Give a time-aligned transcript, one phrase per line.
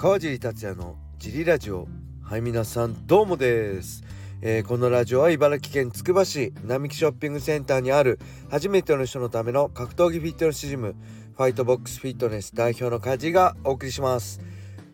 [0.00, 1.86] 川尻達也のジリラジオ。
[2.22, 4.02] はい皆さんどうもです、
[4.40, 8.18] えー、このラジオは茨城県つくば市並木ショッピングセンターにある
[8.50, 10.96] 初めての人のための格闘技フィットネスジム
[11.36, 14.40] ファイトボックスフィットネス代表の梶がお送りします。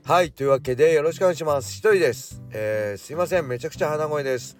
[0.04, 1.70] はいというわけでよろしくお願いします。
[1.70, 3.46] 一人です、えー、すいません。
[3.46, 4.58] めちゃくちゃ鼻声です。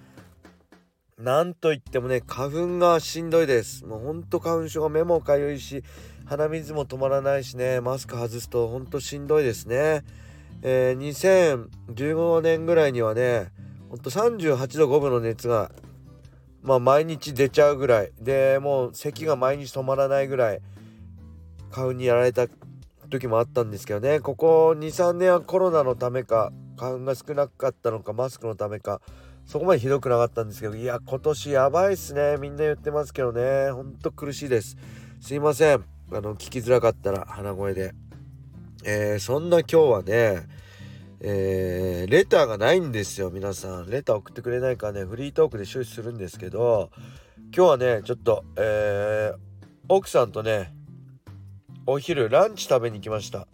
[1.19, 3.85] なんといってもね花粉がしんどいです。
[3.85, 5.83] もうほんと花粉症が目もかゆいし
[6.25, 10.05] 鼻水も止まらないしねマスク外すとほんとしんどいですね。
[10.63, 13.53] えー、2015年ぐらいにはね
[13.89, 15.71] ほんと38度5分の熱が
[16.63, 18.13] まあ毎日出ちゃうぐらい。
[18.21, 20.61] でもう咳が毎日止まらないぐらい
[21.71, 22.49] 花粉にやられた
[23.09, 24.19] 時もあったんですけどね。
[24.19, 29.01] ここ23年はコロナのためか花粉が少なかったのかマスクのためか
[29.47, 32.37] そこまでひどくなかったんですけどいや今年やばいっすね。
[32.39, 33.71] みんな言ってますけどね。
[33.71, 34.77] ほんと苦しいです。
[35.21, 35.85] すいません。
[36.13, 38.06] あの聞きづらかったら鼻声で。
[38.89, 40.47] えー、そんな今日はね、
[41.19, 43.91] えー、レターがないんですよ皆さん。
[43.91, 46.93] レター送ってくれないかねフリートークで終始するんですけど
[47.53, 49.39] 今日はねちょっと、えー、
[49.89, 50.73] 奥さんとね
[51.85, 53.49] お昼ランチ食べに行きました。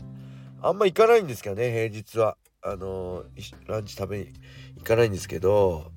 [0.60, 2.36] あんま行かないんですけどね平日は。
[2.60, 3.24] あの
[3.66, 4.26] ランチ食べに
[4.76, 5.90] 行かないんですけど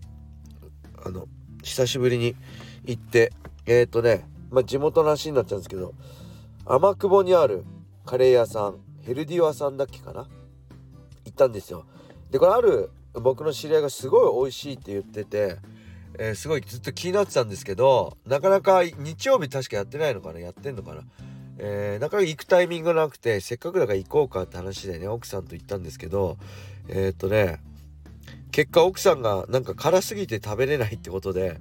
[1.05, 1.27] あの
[1.61, 2.35] 久しぶりに
[2.85, 3.33] 行って
[3.67, 5.93] えっ、ー、とねまあ地元の話になっちゃうんですけど
[6.65, 7.65] 天久保にある
[8.05, 8.84] カレー屋さん。
[9.05, 10.27] ヘルディワさんだっけかな？
[11.25, 11.85] 行ったんですよ。
[12.31, 15.57] でこれある僕の知り合いがすごい美味しいって言ってて、
[16.17, 20.39] えー、すごいずっと気になってたんですけどなかなか日曜日確かやってないのかな？
[20.39, 21.03] やってんのかな？
[21.57, 26.37] えー、なかなか行くタイミングなくてせっかくだから行こうかって話でね奥さんと行ったんですけど
[26.89, 27.59] えー、っとね
[28.51, 31.59] 結果奥さんがなんか辛すぎて食べれないってことで、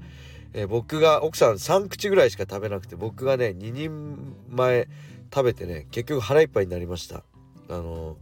[0.53, 4.89] えー、僕が奥さん3口ぐらいしか食べなくて僕がね2人前
[5.33, 7.23] 食べてね結局腹いっぱいになりました。
[7.69, 8.17] あの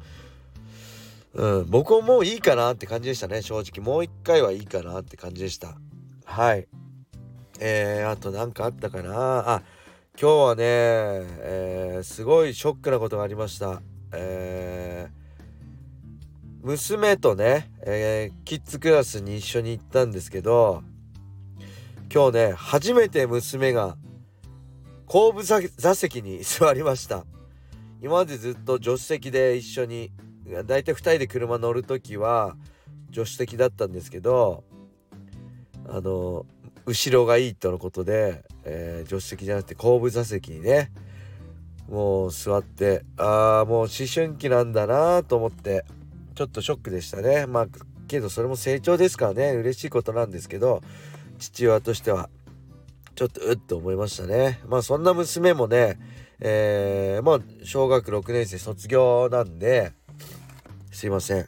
[1.35, 3.43] うん僕ももういいかなって感じでしたね。
[3.43, 5.77] 正直もう一回はいいかなって感じでした。
[6.25, 6.69] はい。
[7.61, 9.49] えー、あと何かあったかな？
[9.49, 9.63] あ
[10.21, 13.81] 今日はね、えー、すごいショックなことがありました。
[14.13, 20.83] えー、娘とね、えー、キッズクラスに一緒に行ったんですけど
[22.13, 23.97] 今日ね初めて娘が
[25.07, 25.61] 後部座
[25.95, 27.25] 席に座りました。
[28.03, 30.11] 今までずっと助手席で一緒に
[30.67, 32.57] だいたい2人で車乗る時は
[33.13, 34.65] 助手席だったんですけど
[35.89, 36.45] あの
[36.85, 40.91] 後ろがいいとのことで、えー、助手席じゃなくて後部座席にね
[41.89, 45.85] もう座ってああもう思春期なんだなと思って
[46.35, 47.47] ちょっとショックでしたね。
[47.47, 47.67] まあ
[48.09, 49.53] けどそれも成長ですからね。
[49.53, 50.83] 嬉しいことなんですけど
[51.39, 52.31] 父親としては。
[53.23, 54.59] ちょっとうっと思いましたね。
[54.67, 55.97] まあそんな娘もね
[56.41, 59.93] えー、まあ小学6年生卒業なんで
[60.91, 61.47] すいません。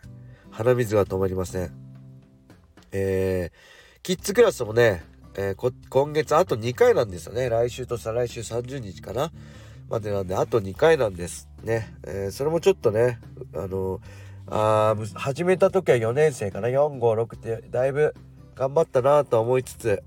[0.53, 1.73] 鼻水が止まりません。
[2.93, 5.03] えー、キッズクラスもね、
[5.37, 7.49] えー、今月あと2回なんですよね。
[7.49, 9.33] 来週と再来週30日かな。
[9.89, 13.19] までなんであと2回なんですね、えー、それもちょっとね
[13.53, 14.01] あの
[14.47, 16.69] あ始めた時は4年生かな。
[16.69, 18.15] 456ってだいぶ
[18.55, 20.05] 頑張ったなと思いつつ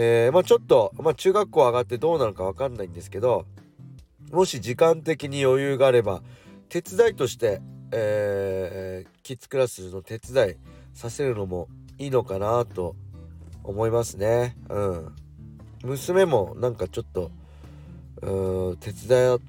[0.00, 3.46] えー、まあちょっと、まあ中学校上がってどうなるかわかんないんですけど、
[4.30, 6.22] もし時間的に余裕があれば
[6.68, 7.60] 手伝いとして、
[7.90, 10.54] えー、キッズクラスの手伝い
[10.94, 11.66] させるのも
[11.98, 12.94] いいのかなと
[13.64, 14.56] 思いますね。
[14.68, 15.16] うん。
[15.82, 17.32] 娘もなんかちょっと
[18.22, 19.40] うん手伝っ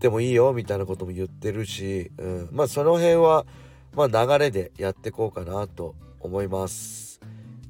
[0.00, 3.46] てもいいよみたいなことも言ってるし、うん、まあその辺は
[3.94, 7.20] まあ流れでやってこうかなと思います。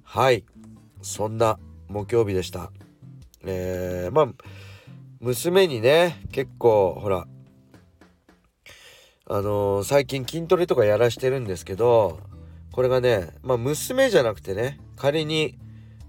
[0.03, 0.47] はい。
[1.03, 1.59] そんな
[1.90, 2.70] 木曜日でした。
[3.44, 4.28] えー、まあ
[5.20, 7.26] 娘にね結構ほら
[9.26, 12.20] あのー、最近筋トレとかやらしてるんですけど
[12.72, 15.58] これがねまあ娘じゃなくてね仮に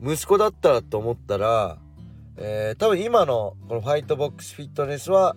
[0.01, 1.77] 息子だったらと思ったら、
[2.37, 5.35] えー、多分今のこのファイトボックスフィットネスは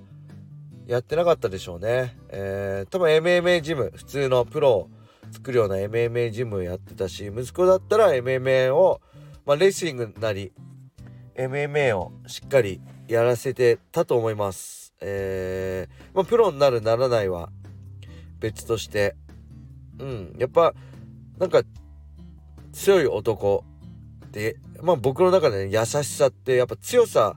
[0.87, 2.17] やってなかったでしょうね。
[2.29, 4.91] えー、多分 MMA ジム普通のプロを
[5.33, 9.01] 作るような MMA ジムやってたし息子だったら MMA を、
[9.47, 10.53] まあ、レスリングなり
[11.37, 14.95] MMA をしっかりやらせてたと思います。
[15.01, 17.51] えー、まあ、プロになるならないは
[18.41, 19.17] 別として、
[19.99, 20.75] うん、やっぱ、
[21.39, 21.63] なんか、
[22.73, 23.65] 強い男
[24.27, 27.37] って、まあ僕の中でね、優しさってやっぱ強さ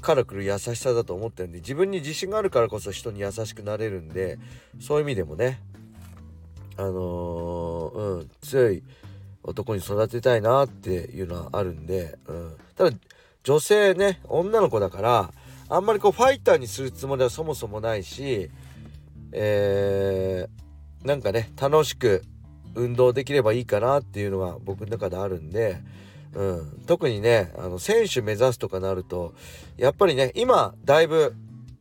[0.00, 4.38] から来る優しさだと思ってるんで、自分に自信があるからこそ人に優しくなれるんで、
[4.80, 5.60] そういう意味でもね、
[6.76, 8.82] あのー、うん、強い
[9.42, 12.96] 男に育てたいなっていうのはあるんで、うん、ただ、
[13.42, 15.32] 女性ね女の子だから
[15.68, 18.50] あんまりこうファイターにするつもりはそもそもないし
[19.32, 22.22] えー、なんかね楽しく
[22.74, 25.80] 運動できればいいかなっていうのが僕の中であるんで、
[26.34, 29.34] うん、特にねあの選手目指すとかなると
[29.76, 31.34] やっぱりね今だいぶ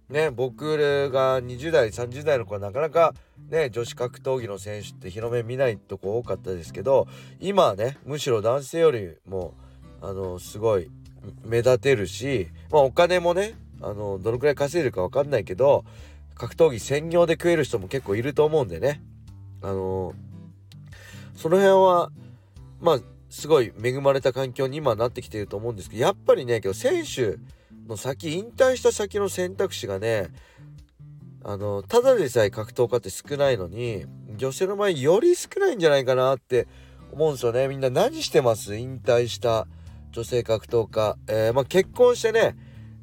[0.10, 3.14] ね僕が20代30代の子はなかなか
[3.50, 7.08] ね女子格闘技の選手って広め見ないとこ多かったですけど
[7.40, 9.54] 今はねむしろ男性よりも
[10.02, 10.90] あのすごい
[11.44, 15.86] 目立てるし、まあ、お金もねあのどのくらい稼いでるか分かんないけど
[16.36, 19.02] 格闘技専業で食える人も結構いると思うんでね。
[19.62, 20.14] あの
[21.36, 22.12] その辺は
[22.80, 23.00] まあ
[23.30, 27.38] すごい恵まれた環境に今なってきていると思うんですけどやっぱりねけど選手
[27.88, 30.28] の先引退した先の選択肢がね
[31.50, 34.06] あのただでさえ格闘家って少ないのに
[34.38, 36.68] 女性の場合より少ないんじゃないかなって
[37.12, 37.68] 思うんですよね。
[37.68, 38.76] みんな何してます？
[38.76, 39.66] 引退した
[40.12, 42.56] 女性格闘家、えー、まあ、結婚してね、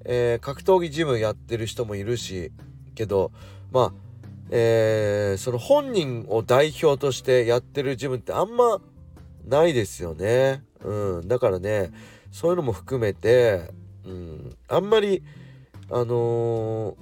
[0.05, 2.53] えー、格闘技ジムやってる人もいるし
[2.95, 3.33] けど
[3.73, 3.93] まあ
[4.51, 8.81] えー、その本人を代表としてやってるジムってあんま
[9.45, 10.63] ないですよね。
[10.85, 11.91] うん、だからね
[12.31, 13.73] そういうのも含めて、
[14.05, 15.25] うん、あんまり
[15.91, 16.97] あのー、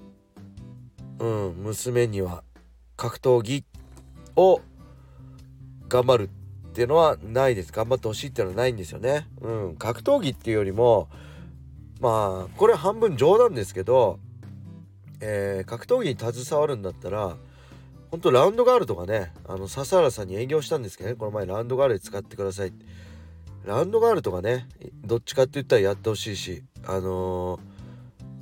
[1.19, 2.43] うん、娘には
[2.97, 3.65] 格闘技
[4.37, 4.61] を
[5.89, 6.31] 頑張る
[6.69, 9.29] っていうのはないです頑張ってほしいっていうのはないんですよね。
[9.41, 11.09] うん、格闘技っていうよりも
[12.01, 14.19] まあこれ半分冗談ですけど、
[15.21, 17.37] えー、格闘技に携わるんだったら
[18.11, 22.73] 本当ラウンドガールとかねあの笹原さんに営業したんですけどねこの前ラウンドガールで使ってください
[23.65, 24.69] ラウンドガールとかね
[25.05, 27.74] どっちかって言ったらやってほしいしあのー、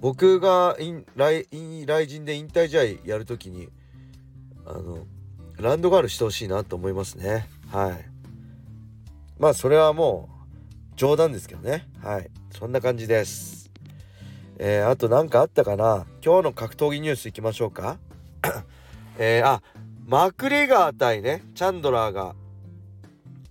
[0.03, 1.47] 僕が来
[1.87, 3.69] 来人で引退試合やるときに
[4.67, 5.07] あの
[5.59, 7.47] ランドガールしてほしいなと思いますね。
[7.71, 8.05] はい。
[9.39, 11.89] まあそれはもう冗談ですけどね。
[12.03, 12.29] はい。
[12.51, 13.71] そんな感じです。
[14.59, 16.05] えー、あと何かあったかな？
[16.21, 18.01] 今日の格闘技ニュースいきましょうか。
[19.19, 19.63] えー、あ
[20.05, 22.35] マクレガー対ねチャンドラーが、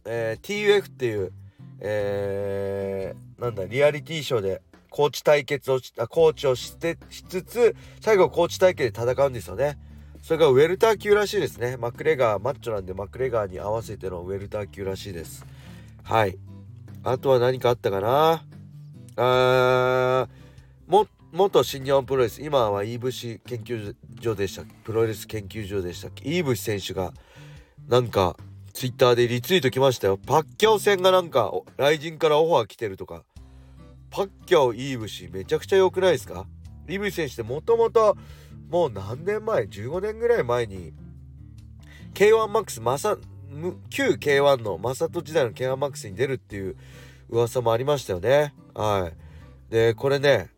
[0.03, 1.31] えー、TUF っていう
[1.79, 4.61] えー、なんだリアリティショーで
[4.91, 9.79] コーチ対決をあコーチをしてしつつ最後コーチ対決で戦うんですよね。
[10.21, 11.77] それがウェルター級らしいですね。
[11.77, 15.45] マクレガーマッチョなんでマクレガーに合わせてのウェルター級らしいです。
[16.03, 16.37] はい。
[17.03, 18.45] あとは何かあったかな？
[19.15, 20.27] あ
[20.87, 26.29] も元新日本プロレス今は飯伏研究所でしたプロレス研究所でしたっけ？
[26.29, 27.13] 飯伏選手が
[27.87, 28.35] なんか
[28.73, 30.17] ツイッターでリツイート来ましたよ。
[30.17, 33.23] パッキャオ戦がなんか雷神からオファー来てるとか。
[34.11, 36.45] パッキャオイーブシめちゃくちゃ良くないですか？
[36.87, 38.17] イーブシ選手ってもともと
[38.69, 40.93] もう何年前？15年ぐらい前に
[42.13, 43.17] K1MAX まさ
[43.89, 46.75] 旧 K1 のマサト時代の K1MAX に出るっていう
[47.29, 48.53] 噂もありましたよね。
[48.75, 49.11] は
[49.69, 49.71] い。
[49.71, 50.49] でこれね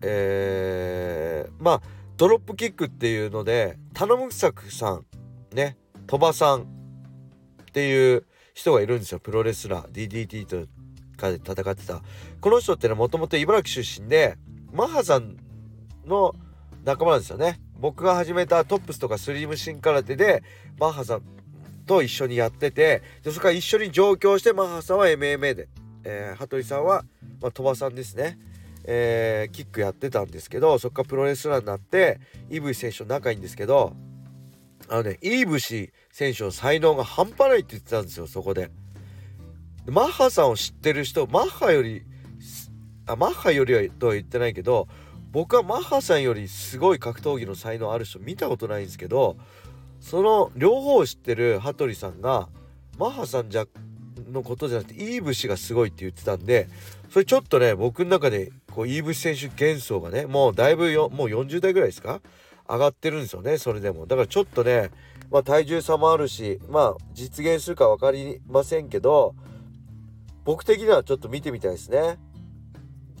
[0.00, 1.82] えー、まあ
[2.16, 5.04] ドロップキックっていうので頼むさくさん
[5.52, 6.64] ね鳥羽さんっ
[7.72, 8.24] ていう
[8.54, 9.18] 人がいるんですよ。
[9.18, 9.90] プロレスラー。
[9.90, 10.66] DDT と
[11.16, 12.02] かで戦ってた。
[12.40, 14.36] この人ってのはもともと茨城出身で
[14.72, 15.36] マハさん
[16.06, 16.34] の
[16.84, 17.60] 仲間なんですよね。
[17.78, 20.42] 僕が始めたトップスとかスリムシン空手で
[20.78, 21.22] マッハさん
[21.86, 25.68] と一緒にやっててでそこから一緒に上京してマッハさんは MMA で、
[26.04, 27.04] えー、羽鳥さんは、
[27.40, 28.38] まあ、鳥羽さんですね、
[28.84, 33.94] えー、キックやってたんですけどそこからプロレスラーになってイブシ選手と仲いいんですけど
[34.88, 38.70] あのねイーブシ選手の才能が半端ないって言ってたんですよそこで。
[39.88, 42.02] マッハさんを知ってる人マッハより
[43.06, 44.88] あマッハよりはとは言ってないけど
[45.30, 49.36] 僕はマッハさんよりすごい格闘技の才能ある人見たことないんですけど
[50.00, 52.48] その両方を知ってる羽鳥さんが
[52.98, 53.66] マッハさんじゃ
[54.30, 56.68] のことじゃなくてイーブシがすごいって言ってたんで
[57.10, 62.20] それちょっとね僕の中でこうイーブシ選手幻想がねもうだいぶよもう40代ぐらいですか
[62.68, 64.06] 上がってるんですよねそれでも。
[64.06, 64.90] だからちょっとね、
[65.30, 69.36] まあ、体重差もあるしまあ実現するか分かりませんけど
[70.46, 72.18] 僕的にはちょっと見てみたいですね。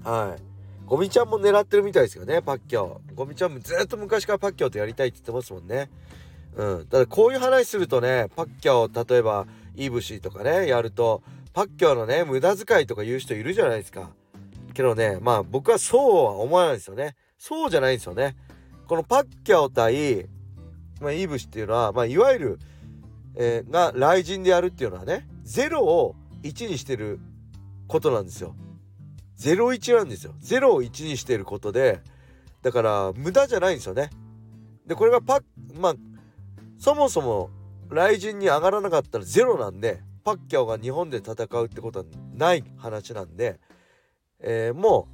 [0.04, 0.42] はい。
[0.86, 3.00] ゴミちゃんも狙ってるみたいですよねパッキャオ。
[3.16, 5.90] ゴミちゃんもずっと昔からパッキャオとやりたいって言ってますもんね。
[6.54, 6.86] うん。
[6.86, 14.10] ただこういう話するとねパッキャオ例えばイブシとかねやるとパッキャオのね無駄遣いとか言う人いるじゃないですか。
[14.72, 17.16] けどねまあ僕はそうは思わないですよね。
[17.36, 18.36] そうじゃないんですよね。
[18.86, 20.28] このパッキャオ対、
[21.00, 22.58] まあ、イブシっていうのは、まあ、いわゆる、
[23.34, 27.20] えー、が雷神でやるっていうのはね0を1にしてる
[27.88, 28.54] ことなんですよ。
[29.38, 30.34] 01なんですよ。
[30.42, 32.00] 0を1にしてることで
[32.62, 34.10] だから無駄じゃないんですよね。
[34.86, 35.42] でこれがパッ
[35.78, 35.94] まあ
[36.78, 37.50] そもそも
[37.88, 43.60] 雷神に上がらなかったら0なんでパッキャオが日本で戦うってことはない話なんで、
[44.40, 45.06] えー、も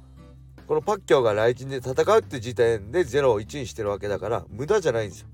[0.57, 5.27] うこのパッキャオが雷神で戦うって時点で0を1にしてるわけだから無駄じゃないんですよ。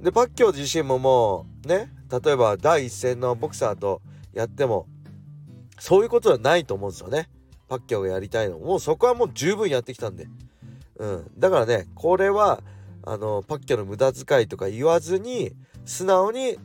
[0.00, 4.00] でパッキョ自身ももうね例えば第一線のボクサーと
[4.32, 4.86] やっても
[5.78, 7.28] そういうことはないと思うんですよね。
[7.68, 8.76] パッキョがやりたいのも。
[8.76, 10.26] うそこはもう十分やってきたんで、
[10.98, 12.62] うん、だからねこれは
[13.02, 15.52] あのパッキョの無駄遣いとか言わずに
[15.84, 16.58] 素直に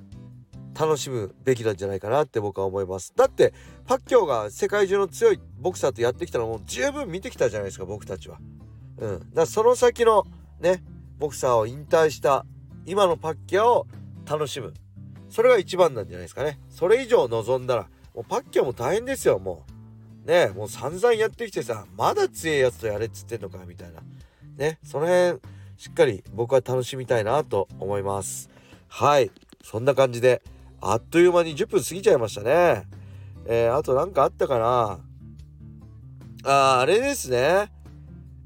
[0.77, 3.13] 楽しむべきなんじゃないかなって僕は思います。
[3.15, 3.53] だって
[3.85, 8.39] パッキョが世界中の強いボクサーとやってきたのも十分見てきたじゃないですか僕たちは。
[8.97, 9.19] うん。
[9.19, 10.25] だからその先の
[10.59, 10.83] ね
[11.17, 12.45] ボクサーを引退した
[12.85, 13.87] 今のパッキャオを
[14.25, 14.73] 楽しむ。
[15.35, 16.61] それが一番なんじゃないですかね。
[16.69, 19.65] それ以上望んだらもうパッキャも大変ですよも
[20.25, 20.25] う。
[20.25, 23.99] ねもう散々やってきてさまだ強いやつとやれっつってんのかみたいな。
[24.55, 25.41] ねその辺
[25.75, 28.49] しっかり僕は楽しみたいなと思います。
[28.87, 29.29] はい。
[29.61, 30.41] そんな感じで
[30.79, 32.85] あっという間に10分過ぎちゃいましたね。
[33.45, 34.99] えー、あと何かあったかな？
[36.49, 37.73] ああれですね。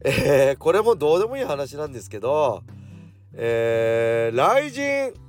[0.03, 2.63] えー、これもどうでもいい話なんですけど
[3.33, 5.28] えー、雷神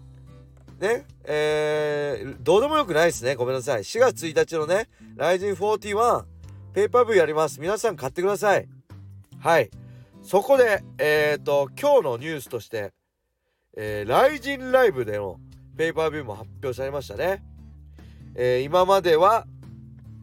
[0.81, 1.05] ね。
[1.25, 3.35] えー、どうでもよくないですね。
[3.35, 3.83] ごめんなさい。
[3.83, 6.25] 4月1日のね雷神41
[6.73, 7.61] ペーパービューやります。
[7.61, 8.69] 皆さん買ってください。
[9.39, 9.71] はい。
[10.23, 12.93] そこでえっ、ー、と今日のニュースとして
[13.77, 15.39] えー、雷神ライブでの
[15.77, 17.43] ペーパービューも発表されましたね、
[18.35, 19.47] えー、今までは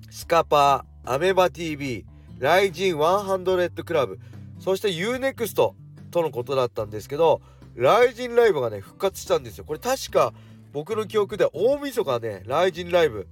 [0.10, 2.06] スカパーアメバ TV
[2.40, 4.20] ライジン100クラブ
[4.60, 5.72] そして UNEXT
[6.12, 7.42] とのことだったんですけど
[7.77, 9.63] ライジンライブがね復活したんですよ。
[9.63, 10.34] これ確か
[10.74, 13.27] 僕の記憶では大晦日ねライジンライブ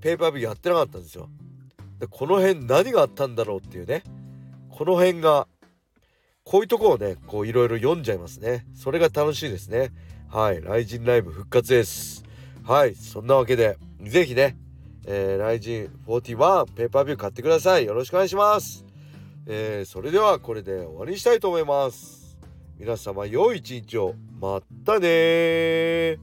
[0.00, 1.30] ペーパービューやってなかったんですよ。
[1.98, 4.02] でこの辺何があったんだろうっていうね
[4.68, 5.48] この辺が
[6.44, 8.66] こういうとこをねこういろいろ読んじゃいますね。
[8.74, 9.90] それが楽しいですね。
[10.30, 12.24] はいライジンライブ復活です。
[12.64, 14.58] はいそんなわけで是非ね
[15.04, 17.86] えー、ライジン41ペーパービュー買ってください。
[17.86, 18.84] よろしくお願いします。
[19.46, 22.21] えー、それではこれで終わりにしたいと思います。
[22.78, 24.14] 皆様良い一日を。
[24.40, 26.18] またね